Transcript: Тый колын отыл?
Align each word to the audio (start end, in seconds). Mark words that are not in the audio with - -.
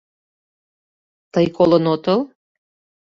Тый 1.33 1.45
колын 1.55 1.85
отыл? 1.95 2.21